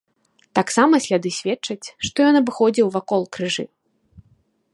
Таксама 0.59 0.99
сляды 1.07 1.29
сведчаць, 1.39 1.91
што 2.07 2.17
ён 2.31 2.41
абыходзіў 2.41 2.87
вакол 2.99 3.21
крыжы. 3.39 3.65